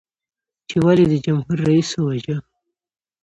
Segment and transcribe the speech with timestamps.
[0.69, 2.37] چې ولې دې جمهور رئیس وواژه؟